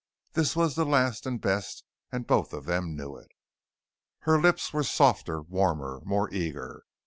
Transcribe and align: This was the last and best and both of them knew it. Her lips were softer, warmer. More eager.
This 0.33 0.55
was 0.55 0.73
the 0.73 0.83
last 0.83 1.27
and 1.27 1.39
best 1.39 1.83
and 2.11 2.25
both 2.25 2.53
of 2.53 2.65
them 2.65 2.95
knew 2.95 3.17
it. 3.17 3.31
Her 4.21 4.41
lips 4.41 4.73
were 4.73 4.81
softer, 4.83 5.43
warmer. 5.43 6.01
More 6.03 6.27
eager. 6.33 6.85